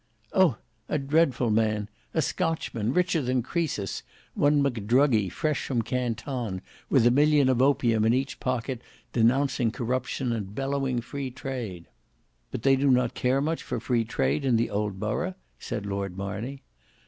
[0.33, 0.57] "Oh!
[0.89, 1.87] a dreadful man!
[2.15, 4.01] A Scotchman, richer than Croesus,
[4.33, 8.81] one McDruggy, fresh from Canton, with a million of opium in each pocket,
[9.13, 11.85] denouncing corruption, and bellowing free trade."
[12.49, 16.17] "But they do not care much for free trade in the old borough?" said Lord
[16.17, 16.63] Marney.